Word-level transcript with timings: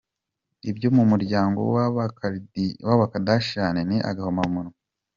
Ibyo 0.69 0.89
mu 0.95 1.03
muryango 1.11 1.59
w'aba 1.73 2.05
Kardashians 3.11 3.83
ni 3.89 3.97
agahomamunwa. 4.09 4.75